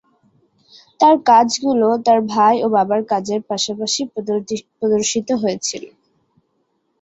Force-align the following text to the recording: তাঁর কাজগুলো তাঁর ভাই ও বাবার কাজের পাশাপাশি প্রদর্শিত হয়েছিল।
তাঁর 0.99 1.15
কাজগুলো 1.29 1.87
তাঁর 2.05 2.19
ভাই 2.31 2.55
ও 2.61 2.75
বাবার 2.75 3.01
কাজের 3.11 3.41
পাশাপাশি 3.49 4.01
প্রদর্শিত 4.75 5.29
হয়েছিল। 5.41 5.83